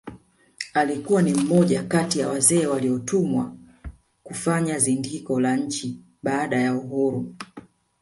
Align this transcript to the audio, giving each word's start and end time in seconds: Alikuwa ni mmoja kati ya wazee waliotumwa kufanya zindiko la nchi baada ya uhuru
Alikuwa 0.73 1.21
ni 1.21 1.33
mmoja 1.33 1.83
kati 1.83 2.19
ya 2.19 2.29
wazee 2.29 2.65
waliotumwa 2.65 3.55
kufanya 4.23 4.79
zindiko 4.79 5.39
la 5.39 5.55
nchi 5.57 5.99
baada 6.23 6.59
ya 6.61 6.75
uhuru 6.75 7.35